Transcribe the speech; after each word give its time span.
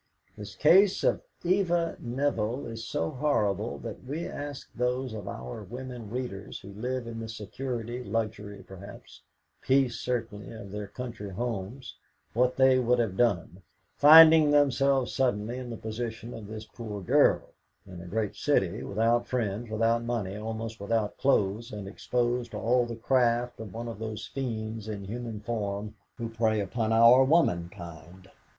"This 0.35 0.55
case 0.55 1.03
of 1.03 1.21
Eva 1.43 1.95
Nevill 1.99 2.65
is 2.65 2.83
so 2.87 3.11
horrible 3.11 3.77
that 3.83 4.03
we 4.03 4.25
ask 4.25 4.67
those 4.73 5.13
of 5.13 5.27
our 5.27 5.61
women 5.61 6.09
readers 6.09 6.61
who 6.61 6.69
live 6.69 7.05
in 7.05 7.19
the 7.19 7.29
security, 7.29 8.03
luxury 8.03 8.63
perhaps, 8.63 9.21
peace 9.61 9.99
certainly, 9.99 10.51
of 10.53 10.71
their 10.71 10.87
country 10.87 11.29
homes, 11.29 11.97
what 12.33 12.55
they 12.55 12.79
would 12.79 12.97
have 12.97 13.15
done, 13.15 13.61
finding 13.95 14.49
themselves 14.49 15.13
suddenly 15.13 15.59
in 15.59 15.69
the 15.69 15.77
position 15.77 16.33
of 16.33 16.47
this 16.47 16.65
poor 16.65 16.99
girl 17.01 17.51
in 17.85 18.01
a 18.01 18.07
great 18.07 18.35
city, 18.35 18.81
without 18.81 19.27
friends, 19.27 19.69
without 19.69 20.03
money, 20.03 20.35
almost 20.35 20.79
without 20.79 21.19
clothes, 21.19 21.71
and 21.71 21.87
exposed 21.87 22.49
to 22.49 22.57
all 22.57 22.87
the 22.87 22.95
craft 22.95 23.59
of 23.59 23.71
one 23.71 23.87
of 23.87 23.99
those 23.99 24.25
fiends 24.25 24.87
in 24.87 25.03
human 25.03 25.39
form 25.41 25.93
who 26.17 26.27
prey 26.27 26.59
upon 26.59 26.91
our 26.91 27.23
womankind. 27.23 28.29